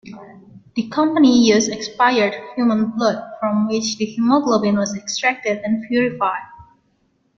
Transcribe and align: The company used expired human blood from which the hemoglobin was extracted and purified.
The 0.75 0.89
company 0.89 1.47
used 1.49 1.69
expired 1.71 2.33
human 2.55 2.89
blood 2.89 3.23
from 3.39 3.67
which 3.67 3.97
the 3.97 4.05
hemoglobin 4.05 4.75
was 4.75 4.95
extracted 4.97 5.59
and 5.63 5.87
purified. 5.87 6.41